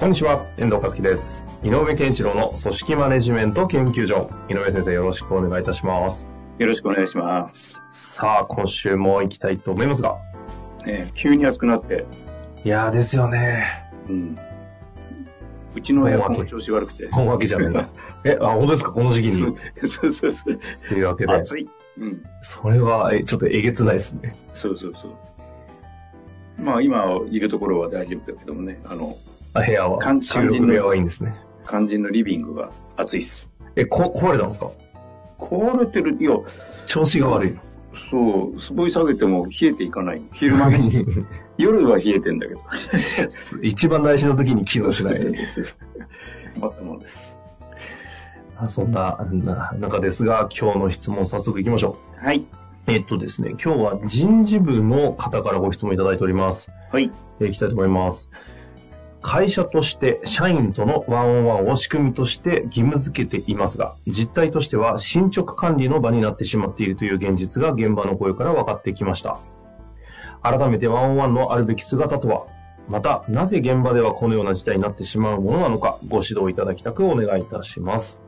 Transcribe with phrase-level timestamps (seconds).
[0.00, 1.44] こんにちは、遠藤和樹です。
[1.62, 4.30] 井上健一郎の組織マネジメント研究所。
[4.48, 6.26] 井上先生、よろしくお願いいたします。
[6.58, 7.78] よろしくお願いします。
[7.92, 10.16] さあ、今週も行きたいと思いますが。
[10.86, 12.06] ね、急に暑くなって、
[12.64, 13.90] いやーですよね。
[14.08, 14.38] うん。
[15.74, 17.06] うちのエアコンも調子悪くて。
[17.08, 17.86] こんわけじゃないんだ。
[18.24, 18.92] え、あ、本当ですか？
[18.92, 19.54] この時期に。
[19.86, 20.58] そうそうそう。
[20.88, 21.32] というわけで。
[21.32, 21.68] 暑い。
[21.98, 22.22] うん。
[22.40, 24.34] それは、え、ちょっとえげつないですね。
[24.54, 26.62] そうそうそう。
[26.62, 29.14] まあ今いるところは大丈夫だけどもね、あの、
[29.54, 29.98] あ、部屋は。
[30.02, 31.34] 肝収録部屋はいいんですね。
[31.68, 33.48] 肝心のリビングが暑いっす。
[33.76, 34.70] え、こ、壊れたんですか？
[35.38, 36.36] 壊れてる、いや、
[36.86, 37.58] 調子が悪い。
[38.10, 40.22] そう、すごい下げても冷えていかない。
[40.32, 41.04] 昼間ね。
[41.58, 42.60] 夜は冷えてんだけど。
[43.62, 45.18] 一番大事な時に機能しない。
[46.58, 47.36] 困 ったもんです。
[48.56, 52.24] あそんなな中ですが、今日の質問早速行きましょう。
[52.24, 52.44] はい。
[52.86, 56.70] えっとですね、今日は人事部の方からご質問いただいております。
[56.92, 57.10] はい。
[57.40, 58.30] えーいきたいと思います。
[59.22, 69.38] 会社として社員とのワンオンワンを仕組みとして義務付けていますが、実態としては進捗管理の場になってしまっているという現実が現場の声から分かってきました。
[70.42, 72.46] 改めてワンオンワンのあるべき姿とは、
[72.88, 78.20] また、なぜ現場ではこのような事態になってしまうものなのか、ご指導いただきたくお願いいたします。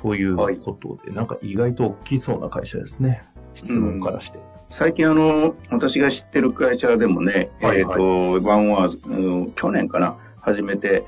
[0.00, 3.24] ということで、なんか意外と大きそうな会社ですね。
[3.54, 4.38] 質問からして。
[4.70, 8.00] 最近あの、私が知ってる会社でもね、はいはい。
[8.02, 11.04] えっ、と、ワンワン、うん去年かな、始めて、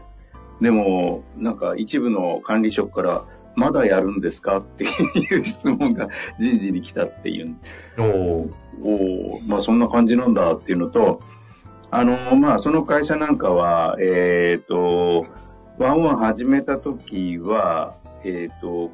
[0.60, 3.24] でも、なんか一部の管理職から、
[3.56, 4.58] まだやるんですか？
[4.58, 6.08] っていう質問が
[6.38, 7.56] 人事に来たっていう。
[7.98, 8.50] おー。
[8.80, 11.20] おーまあそんな感じなんだっていうのと、
[11.90, 15.26] あの、まあその会社なんかは、えっ、と、
[15.78, 18.92] ワンワン始めた時は、えっ、と、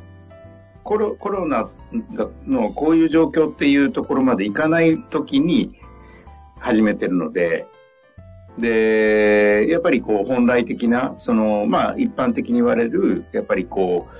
[0.85, 1.69] コロコロナ
[2.15, 5.81] がのこういう状況っていうところまでいかない時に
[6.61, 7.67] 始めてるので、
[8.59, 14.15] で、やっぱりこう本来的な、その、まあ一般的に言われる、やっぱりこう、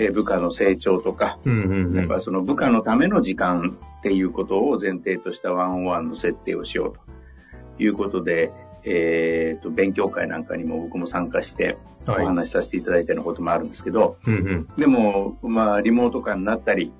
[0.00, 1.96] えー部下の成長とか、うんうんうん。
[1.96, 8.52] やっぱその部下のための時間っていうことを前提としたワンオンワンの設定をしようということで、
[8.88, 11.76] えっ、と、勉強会なんかにも僕も参加して
[12.06, 16.92] おはい話しさせていただいたようなこともあるんですけど、うんうんでも、まあ、リモート化になったり、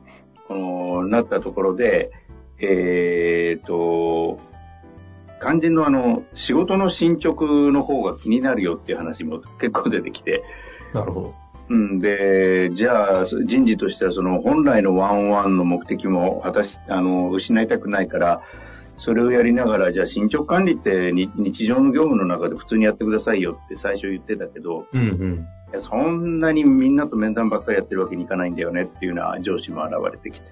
[0.47, 2.11] この、なったところで、
[2.59, 4.41] えっ、と、
[5.41, 10.43] 肝心のあの、仕事の進捗の方が気になるよっていう話も結構出てきて、
[10.93, 11.35] なるほど。
[11.71, 18.43] うん、で、じゃあ、人事としてはその本来のワンワンの目的も果たし、あの、失いたくないから、
[18.99, 25.49] それをやりながら、じゃあ進捗管理ってに日常の業務の中で普通にやってくださいよって最初言ってたけど、うんうん。
[25.73, 30.49] いやそんなにみんなと面談ばっかりやってるわけにいかないんだよねっていうような上司も現れてきて。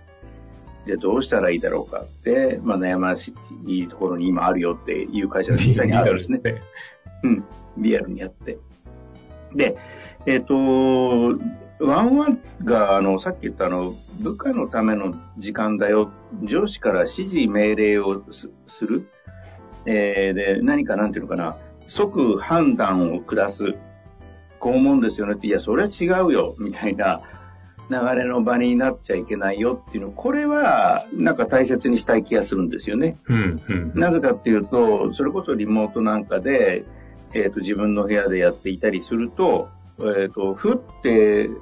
[0.87, 6.41] じゃあどうしたらいいだろうかって、まあ悩ましいところに今あるよっていう会社が実際にあるんですね。
[7.25, 7.45] うん、
[7.79, 8.59] リアルにやって。
[9.53, 9.77] で、
[10.27, 11.35] えっ、と、
[11.79, 16.11] ワンワンが、あの、さっき言ったあの、部下のための時間だよ、
[16.43, 19.09] 上司から指示命令をすする、
[19.85, 23.75] えーで、何かなんていうのかな、即判断を下す、
[24.59, 27.23] こう思うんですよねって、いや、それは違うよ、みたいな。
[27.89, 29.81] 流れの場になっちゃいけないよ。
[29.89, 33.17] っていうの、これは、なんか大切にしたい気がするんですよね。
[33.29, 33.93] うんうん。
[33.95, 36.85] なぜかっていうと、それこそリモートなんかで、
[37.33, 41.11] えっ、と、自分の部屋でやっていたりすると、えっ、と、ふって、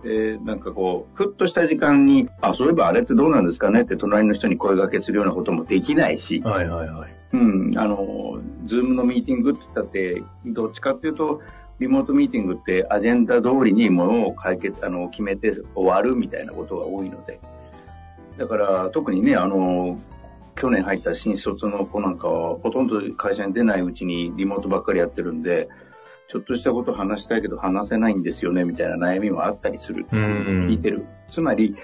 [0.04, 7.14] えーなんかこう、ふっとした時間に、あ、そういえばあれってどうなんですかねって隣の人に声掛けするようなこともできないし、はいはいはい。
[7.32, 11.42] うん、あの、 Zoom のミーティングって言ったって、どっちかっていうと、
[11.78, 17.40] リモートミーティングってアジェンダ通りにものを解決、あの、決めて終わるみたいなことが多いので。
[18.36, 20.00] だから、特にね、あの、
[20.56, 25.68] 去年入った新卒の子なんかは、ほとんど会社に出ないうちにリモートばっかりやってるんで、
[26.34, 30.04] ちょっとしたこと話したいけど話せないんですよね、みたいな悩みもあったりする。
[30.10, 31.06] うんうん聞いてる。
[31.30, 31.76] つまり、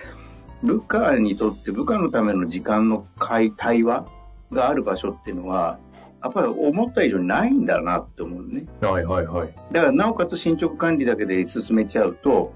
[0.64, 4.06] 部下にとって部下のための時間の会対話
[4.50, 5.78] がある場所っていうのは、
[6.20, 8.66] やっぱり思った以上にないんだなって思うね。
[8.80, 9.54] はいはいはい。
[9.70, 12.52] だから、なおかつ進捗管理だけで進めちゃうと、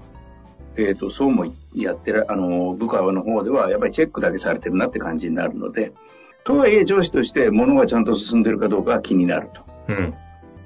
[0.75, 5.93] えっ、と、そうもやってる、あの、部下の方では、やっぱりチェックだけされてるなって感じになるので、
[6.43, 9.61] とはいえ上司として物がちゃんと進んでるかどうかは気になると。
[9.87, 10.13] うん。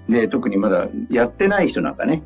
[0.10, 2.24] で、特にまだやってない人なんかね、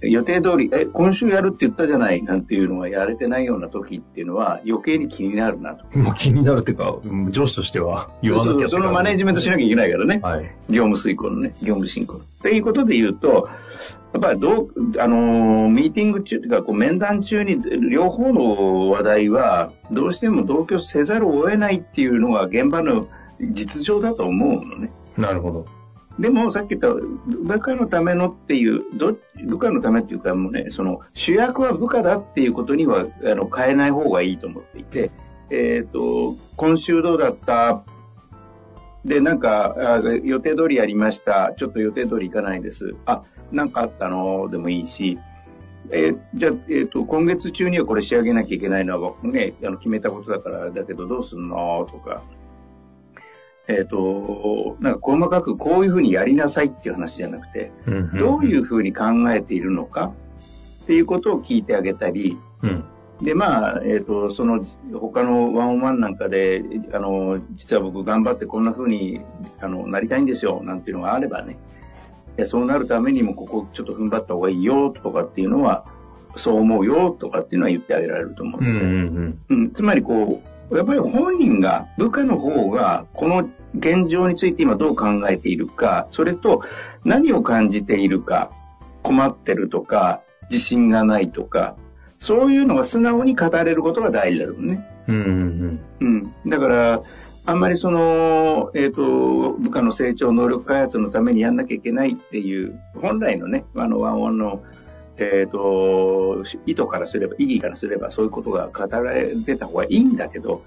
[0.00, 5.84] 予定通り、え、今週やるって言ったじゃないなんていうのがやれてないような時っていうのは余計に気になるなと。
[5.98, 10.20] まあ気になるっていうか、うん上司としては言わなきゃそうそのマネージメントしなきゃいけないからね。
[10.22, 10.44] はい。
[10.68, 12.16] 業務遂行のね、業務進行。
[12.16, 13.48] っていうことで言うと、
[14.12, 14.68] やっぱりどう、
[14.98, 17.60] あのーミーティング中というか、こう面談中に
[17.90, 23.08] 両方の話題は、どうしても同居せざるを得ないっていうのが現場の
[23.40, 24.90] 実情だと思うのね。
[25.16, 25.66] なるほど。
[26.18, 29.16] でも、さっき言った、部下のためのっていう、ど
[29.46, 35.10] 部下のためっていうか、もうね、その、主役は部下だっていうことには、あの、変えない方がいいと思っていて、
[35.50, 37.82] えっ、と、今週どうだった？
[39.04, 41.52] で、なんか、あ予定通りやりました。
[41.56, 42.94] ちょっと予定通り行かないです。
[43.06, 44.48] あ、なんかあったの？
[44.50, 45.18] でもいいし、
[45.90, 51.86] えーじゃあ、えっ、と、今月中にはこれ仕上げなきゃいけないのは、ね、あの、決めたことだから、だけどどうすんの？
[51.90, 52.22] とか、
[53.66, 57.72] えっ、と、なんか細かくこういうふうにやりなさいっていう話じゃなくて、
[58.14, 60.12] どういううふうに考えているのか
[60.82, 62.68] っていうことを聞いてあげたり、ん。
[62.68, 62.84] うん。
[63.22, 66.62] で、まあ、えっ、と、その、他のワンオンワンなんかで、
[66.92, 69.22] あの、実は僕頑張ってこんな風に、
[69.60, 71.56] あの、なりたいんですよ、なんていうのがあればね、
[72.44, 75.86] そうなるためにもここちょっと踏ん張った方がいいよ、とかっていうのは、
[76.36, 78.90] そう思うよ、とかっていうのは言ってあげられると思うんうんですよ。
[78.90, 86.62] うんうん、つまりこう、やっぱり本人が、部下の方が、この現状について今どう考えているか、それと
[87.04, 88.50] 何を感じているか、
[89.02, 91.76] 困ってるとか、自信がないとか、
[92.18, 94.86] そういうのが素直に語れることが大事だろうね。
[95.08, 95.16] うん。
[95.16, 96.50] うんうん。
[96.50, 97.02] だから、
[97.46, 104.62] あんまりその、えっ、と、部下の成長能力開発のためにやんなきゃいけないっていう、本来のね、あの、ワンワンの、
[105.16, 110.64] えっ、と、意図からすれば、意義からすれば、そういうことが語られてた方がいいんだけど、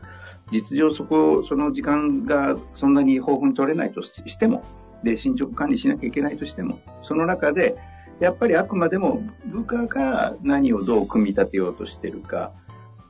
[0.51, 4.63] 実情そこ、その時間がそんなに豊富に取れないとしても、
[5.03, 7.77] で、進捗管理しなきゃいけないとしても、その中で、
[8.19, 12.53] やっぱりあくまでも部下が何をどう組み立てようとしてるか、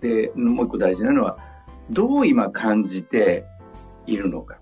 [0.01, 1.38] で、もう一個大事なのは、
[1.92, 3.45] どう今感じて
[4.07, 4.57] いるのか。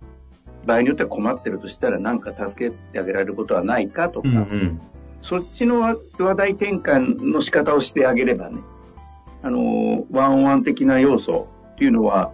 [0.66, 4.36] 場合によっては困ってるとしたら何か助けてあげられることはないかとか、うん。
[4.36, 4.82] うん
[5.26, 8.60] そっちの話題転換の仕方をしてあげればね、
[9.42, 12.32] あの、ワンオンワン的な要素っていうのは、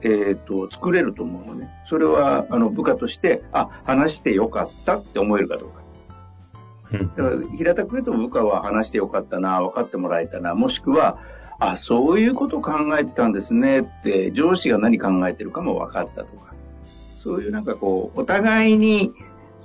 [0.00, 1.68] えっ、と、作れると思うのね。
[1.86, 5.82] それは、あの、部下として、あ、話してよかったって思えるかどうか。
[6.92, 7.08] うん。
[7.08, 7.22] だか
[7.52, 11.18] ら、平たく言うと部下は話してよかったな、分かってもらえたな、もしくは、
[11.58, 16.54] あ、そういうこと考えてたんですねって、上司が何考えてるかも分かったとか、
[16.86, 19.12] そういうなんかこう、お互いに、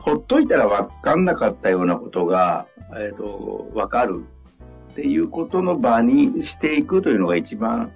[0.05, 4.23] ほっといたら分かんなかったようなことが、えっ、と、分かる
[4.91, 7.91] っていうことの場にしていくというのが一番、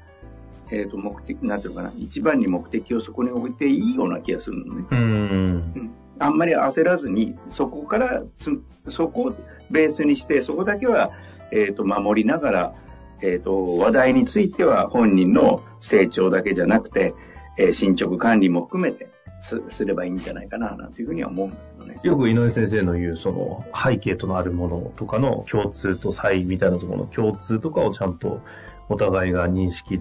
[0.72, 4.86] えっ、と、目的、なんていうのかな、一番に目的をそこに置いていいような気がするのね。
[4.90, 5.92] うん。
[6.18, 8.60] あんまり焦らずに、そこからつ、
[8.90, 9.36] そこを
[9.70, 11.12] ベースにして、そこだけは、
[11.52, 12.74] えっ、と、守りながら、
[13.22, 17.14] えっ、と、話題については本人の成長だけじゃなくて、
[17.60, 19.12] えー進捗管理も含めて
[19.42, 22.00] すすればいいんじゃないかな、なんていうふうには思うんだけどね。
[22.04, 28.42] よく井上先生の言う、その、背景となるものとかの共通と差異みたいなところの共通とかをちゃんと
[28.90, 30.00] お互いが認識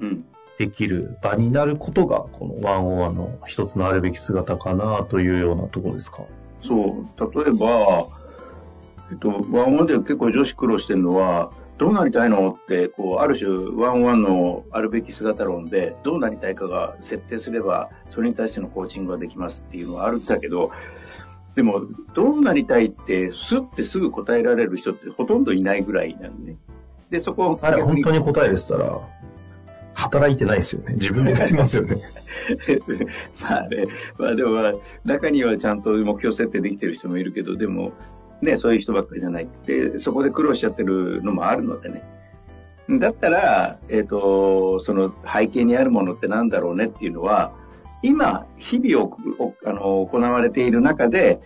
[0.00, 0.24] うん。
[0.58, 6.24] できる場になることが、このワンオンワンの一つのあるべき姿かなというようなところですか？
[6.62, 8.06] そう、例えば、
[9.10, 11.50] えっと、ワンワンで結構女子苦労してるのは、
[11.82, 20.70] どうなりたいのって、こう、ある種、ワンワンのあるべき姿論で、どうなりたいかが設定すれば、それに対してのコーチングができますっていうのはあるんだけど、
[21.56, 21.82] でも、
[22.14, 26.58] どうなりたいって、すってすぐ答えられる人ってほとんどいないぐらいなんでね。
[27.10, 29.00] で、そこをあれ、本当に答えでしたら、
[29.94, 30.94] 働いてないですよね。
[30.94, 31.96] 自分でやってますよね。
[33.42, 34.74] まあね、まあでもまあ、
[35.04, 37.90] 中にはちゃんと目標設定できてる人もいるけど、でも、
[38.42, 39.48] ね、そういう人ばっかりじゃない。
[39.66, 42.02] で、そこで苦労しちゃってるのもあるのでね。
[42.98, 47.52] だったら、えっ、と、その背景にあるものってなんだろうねっていうのは、
[48.02, 49.16] 今、日々
[49.64, 51.40] あの行われている中で、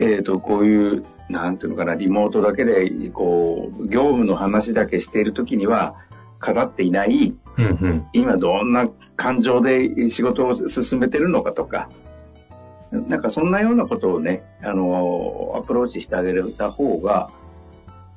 [0.00, 5.94] えっ、と、こういう、なんていうのかな、リモートだけで、こう、業務の話だけしているときには、
[6.44, 8.06] 語っていない、うんうん。
[8.12, 11.88] 今どんな感情で仕事を進めてるのかとか、
[12.90, 17.30] なんかそんなようなことをね、あの、アプローチしてあげた方が、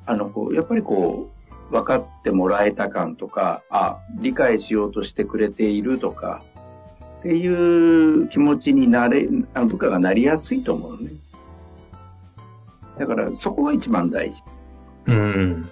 [0.06, 1.30] あの、こうやっぱりこ
[1.70, 6.42] う、分かってもらえた感とか、あ、理解しようとしてくれているとか、
[7.20, 11.10] っていう気持ちになれ、あの部下がなりやすいと思うのね。
[12.98, 14.42] だからそこが一番大事。
[15.06, 15.70] うん。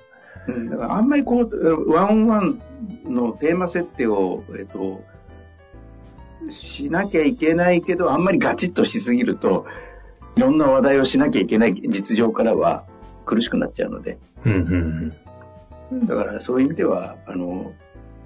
[0.49, 2.61] うんだからあんまりこう、ワンオンワン
[3.05, 5.03] のテーマ設定を、えっと、
[6.51, 9.67] しなきゃいけないけど、あんまりガチッとしすぎると、
[10.37, 12.85] いろんな話題をしなきゃいけない実情からは
[13.27, 14.19] 苦しくなっちゃうので。
[14.47, 15.13] うんうん
[15.91, 17.73] うん、だからそういう意味では、あの、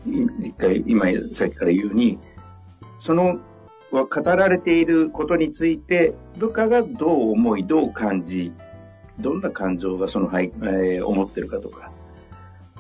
[0.07, 2.19] 一回、今さっきから言うように、
[3.01, 3.39] その
[3.91, 8.53] 語られていることについて、部下がどう思い、どう感じ、
[9.21, 11.91] どんな感情がその、えー、思ってるかとか。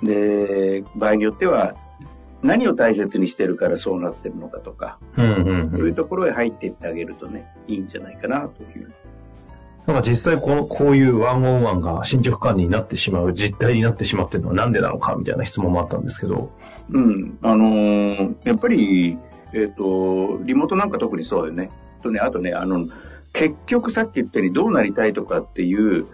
[0.02, 1.74] で、場合によっては、
[2.42, 8.92] 何を大切にしてるからそうなってるのかとか、うんうんうん、そういうところへ入っていってあげるとね、いいんじゃないかなという。
[9.86, 16.52] なんか実際この、こういうワンオンワンが進捗管理になってしまう、実態になってしまってるのはなんでなのかみたいな質問もあったんですけど。
[16.90, 17.38] うん。
[17.42, 19.18] あのー、やっぱり、
[19.52, 21.70] えっ、ー、と、リモートなんか特にそうよね。
[22.02, 22.86] とね、あとね、あの、
[23.32, 26.06] 結局さっき言ったようにどうなりたいとかっていう、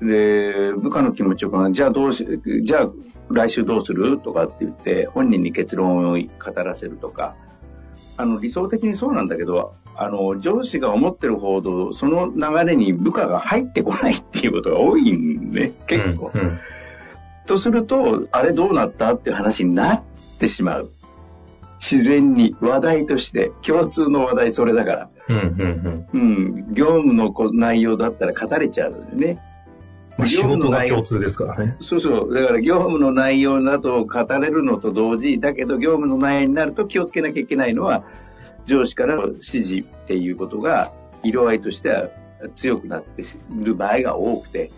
[0.00, 2.26] で、部下の気持ちを考え、じゃあどうし、
[2.62, 2.90] じゃあ
[3.30, 6.28] 来週どうするとかって言って、本人に結論を語
[6.62, 7.34] らせるとか、
[8.16, 16.30] あの、理想的にそうなんだけど、あの、上司が思ってるほど、その流れに部下が入ってこないっていうことが多いんね、結構。
[16.32, 16.58] うんうん、
[17.46, 20.02] とすると、あれどうなったっていう話になっ
[20.38, 20.90] てしまう。
[21.80, 25.10] 自然に話題として共通の話題それだから。
[25.28, 29.40] うん、うん、業務の内容だったら語れちゃうよね。
[30.18, 31.76] まあ、仕事が共通ですからね。
[31.80, 32.34] そうそう。
[32.34, 38.02] だから業務の内容だと語れるのと同時、だけど業務の内容になると気をつけなきゃいけないのは、
[38.66, 42.08] 上司からの指示っていうことが、色合いとしては
[42.56, 43.26] 強くなってい
[43.64, 44.72] る場合が多くて、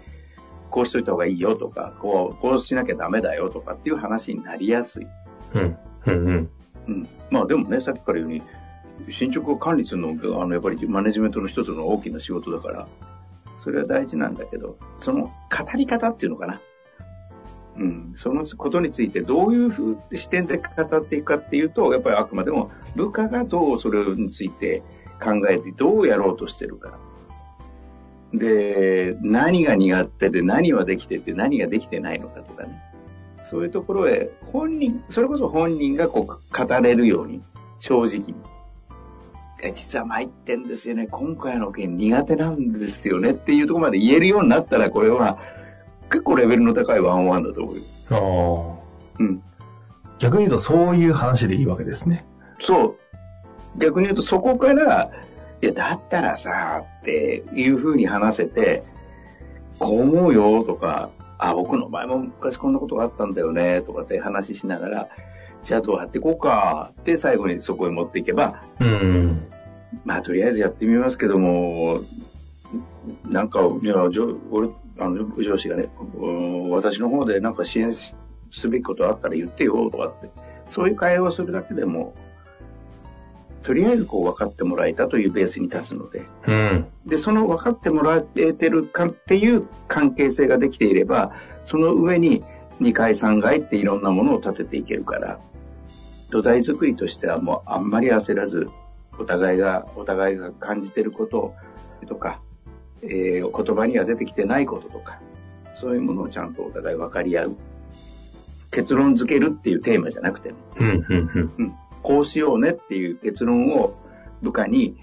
[0.70, 5.06] こうしといた方がいいよとか、こう、こうしなきゃダメだよとかっていう話になりやすい。
[5.54, 5.76] うん。
[6.06, 6.50] うんうん。
[6.86, 7.08] うん。
[7.30, 8.44] まあでもね、さっきから言うよ
[9.06, 12.86] うに、進捗を管理するのが、あの、やっぱりマネジメントの一つの大きな仕事だから、
[13.60, 15.32] それは大事なんだけど、その語
[15.76, 16.60] り方っていうのかな。
[17.76, 24.82] うん、そのことについてどういうふう視点で語っていくかっていうと、やっぱりあくまでも部下がどうそれについて
[25.22, 26.98] 考えてどうやろうとしてるか。
[28.32, 32.82] で、何が苦手で何はできてて何ができてないのかとかね。
[33.50, 37.42] そういうところへ本人、それこそ本人がこう語れるように、
[37.78, 38.34] 正直に。
[39.74, 41.06] 実は参ってんですよね。
[41.06, 45.38] 今回の件苦手なんですよねっていうところまで言えるようになったら、これは
[46.10, 47.82] 結構レベルの高いワンワンだと思うよ。
[48.10, 49.20] ああ。
[49.20, 49.42] うん。
[50.18, 52.26] 逆に言うとそういう話でいいわけですね。
[52.58, 52.96] そ
[53.76, 53.78] う。
[53.78, 55.10] 逆に言うとそこから、
[55.62, 58.82] いや、だったらさ、っていうふうに話せて、
[59.78, 65.08] こう思うよとか、あ、僕の前も昔こんなことがあったんだよね、とかって話しながら、
[65.64, 66.92] じゃあどうやっていこうか。
[67.00, 69.46] って最後にそこへ持っていけば、うん。
[70.04, 72.00] まあとりあえずやってみますけども、
[73.24, 73.90] なんか、俺、
[74.98, 75.88] あの、上司がね、
[76.70, 78.14] 私の方でなんか支援す
[78.68, 80.30] べきことあったら言ってよとかって、
[80.68, 82.14] そういう会話をするだけでも、
[83.62, 91.32] とりあえずこう分かってもらえたというベースに立つので、うん、で、その分かってもらえてるかっていう関係性ができていれば、
[91.64, 92.42] その上に
[92.80, 95.38] 2階3階っていろんなものを立てていけるから、
[96.30, 98.68] 土台作りとしてはもうあんまり焦らず、
[99.18, 101.54] お互いが、お互いが感じてること
[102.06, 102.40] とか、
[103.02, 105.20] えー、言葉には出てきてないこととか、
[105.74, 107.56] そういうものをちゃんとお互い分かり合う。
[108.70, 111.52] 結論付けるっていうテーマじゃなくても、うんうん。
[111.58, 113.94] うん、こうしようねっていう結論を
[114.42, 114.96] 部下に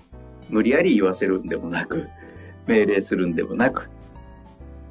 [0.50, 2.08] 無理やり言わせるんでもなく、
[2.66, 3.90] 命令するんでもなく、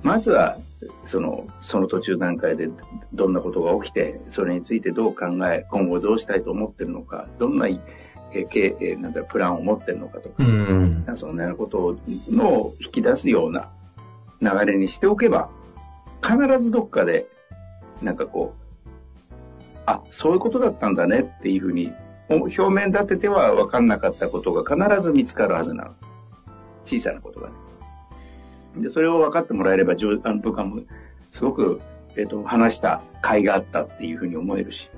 [0.02, 0.58] まずは、
[1.04, 2.68] その、その途中段階で
[3.12, 11.98] どんなことが起きて、それについてどう考え、今後どうしたいと思ってるのか、どんな、えー、えなんだプランを持ってるのかとか、うん、そんなこと
[12.30, 13.70] の引き出すような
[14.42, 15.50] 流れにしておけば、
[16.22, 17.26] 必ずどっかで、
[18.02, 18.88] なんかこう、
[19.86, 21.92] あ、そういうことだったんだねっていうふうに、
[22.28, 25.90] 表面立てては分かんなかったことが必ず見つかるはずなの。
[26.84, 27.54] 小さなことがね。
[28.76, 29.96] で、それを分かってもらえれば、あ
[30.32, 30.82] の部下も
[31.32, 31.80] すごく、
[32.16, 34.88] えっ、ー、と、話した甲斐があったっていうふうに思えるし。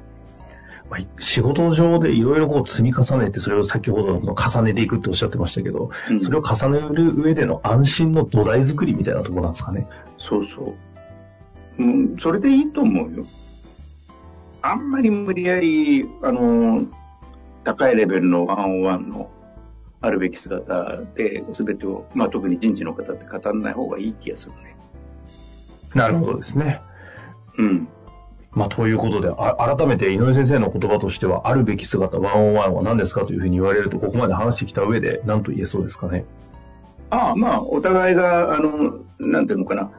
[1.18, 9.86] 仕事上でいろいろこう積み重ねて、それを先ほどのこの重ねていくっておっしゃってましたけど、うん、それを重ねる上での安心の土台作りみたいなところなんですかね。
[10.18, 10.74] そうそ
[11.78, 11.82] う。
[11.82, 13.24] うん、それでいいと思うよ。
[14.62, 16.86] あんまり無理やり、あの、
[17.64, 19.30] 高いレベルのワンオンワンの
[20.00, 24.76] あるべき姿で全てを、まあ特に人事の方って語らない方がいい気がするね。
[25.94, 26.80] なるほどですね。
[27.56, 27.88] うん。
[28.52, 36.24] まあ、ということで、改めて井上先生の言葉としては、あるべき姿、ワンオンワンは何ですかというふうに言われると、ここまで話してきた上で、何と言えそうですかね。
[37.10, 39.90] ああ、まあ、お互いが、あの、なんていうのかな。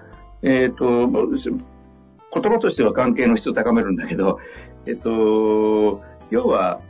[0.42, 4.40] えっ、ー、と、言葉としては関係の質を高めるんだけど、
[4.86, 6.02] えっ、ー、と、
[6.32, 6.82] 要は、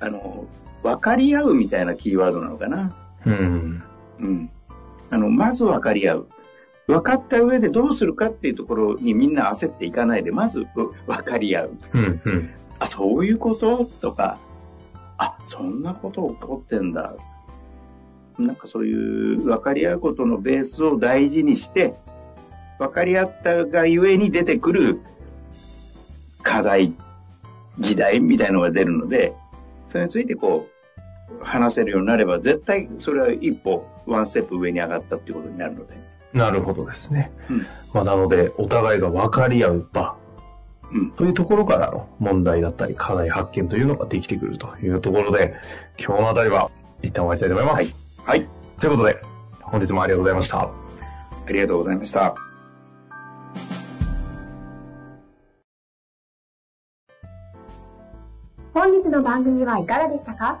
[0.00, 0.46] あの、
[0.86, 2.94] 分かり合うみたいなキーワードなのかな。
[3.26, 3.82] うん。
[4.20, 4.50] うん。
[5.10, 6.28] あの、まず分かり合う。
[6.86, 10.66] 分かった上でどうするかっていうところにみんな焦っていかないで、まずう
[11.08, 11.70] 分かり合う。
[11.92, 12.20] うん。
[12.24, 12.50] うん。
[12.78, 13.84] あ、そういうこと？
[13.84, 14.38] とか、
[15.18, 17.16] あ、そんなこと起こってんだ。
[18.38, 21.94] なんかそういう分かり合うことのベースを大事にして、
[22.78, 25.00] 分かり合ったがゆえに出てくる
[26.42, 26.94] 課題、
[27.78, 29.34] 議題みたいのが出るので、
[29.88, 30.75] それについてこう、
[31.40, 35.94] 話せるようになれば、絶対それは一歩、ワンステップ上に上がったっていうことになるので。
[36.32, 37.32] なるほどですね。
[37.50, 37.58] うん
[37.94, 40.16] まあ、なので、お互いが分かり合う場
[40.92, 41.10] うん。
[41.12, 45.54] というところからの問題だったり課題発見というのができてくるというところで、
[45.98, 46.70] 今日のあたりは
[47.02, 47.96] 一旦終わりたいと思います。
[48.24, 48.38] はい。
[48.40, 48.48] はい。
[48.80, 49.20] ということで、
[49.62, 50.60] 本日もありがとうございました。
[50.60, 50.70] あ
[51.48, 52.34] りがとうございました。
[58.74, 60.60] 本日の番組はいかがでしたか？